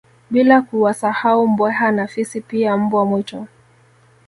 Bila 0.29 0.61
kuwasahau 0.61 1.47
Mbweha 1.47 1.91
na 1.91 2.07
Fisi 2.07 2.41
pia 2.41 2.77
Mbwa 2.77 3.05
mwitu 3.05 3.47